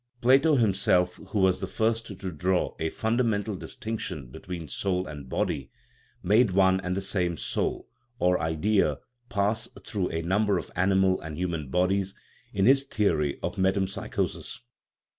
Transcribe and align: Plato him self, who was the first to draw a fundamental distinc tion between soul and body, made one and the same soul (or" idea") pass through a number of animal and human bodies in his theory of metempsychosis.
Plato 0.19 0.55
him 0.55 0.73
self, 0.73 1.17
who 1.27 1.37
was 1.37 1.61
the 1.61 1.67
first 1.67 2.07
to 2.07 2.15
draw 2.31 2.73
a 2.79 2.89
fundamental 2.89 3.55
distinc 3.55 3.99
tion 3.99 4.31
between 4.31 4.67
soul 4.67 5.05
and 5.05 5.29
body, 5.29 5.69
made 6.23 6.49
one 6.53 6.79
and 6.81 6.97
the 6.97 7.01
same 7.03 7.37
soul 7.37 7.87
(or" 8.17 8.41
idea") 8.41 8.97
pass 9.29 9.69
through 9.85 10.09
a 10.09 10.23
number 10.23 10.57
of 10.57 10.71
animal 10.75 11.21
and 11.21 11.37
human 11.37 11.69
bodies 11.69 12.15
in 12.51 12.65
his 12.65 12.83
theory 12.83 13.37
of 13.43 13.59
metempsychosis. 13.59 14.61